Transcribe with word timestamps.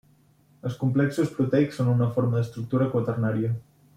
Els 0.69 0.77
complexos 0.83 1.33
proteics 1.35 1.77
són 1.81 1.93
una 1.93 2.09
forma 2.17 2.37
d'estructura 2.39 2.91
quaternària. 2.97 3.55